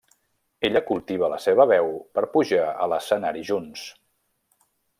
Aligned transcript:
Ella 0.69 0.79
cultiva 0.85 1.29
la 1.33 1.37
seva 1.43 1.67
veu 1.73 1.91
per 2.17 2.23
pujar 2.37 2.65
a 2.85 2.89
l'escenari 2.93 3.45
junts. 3.51 3.85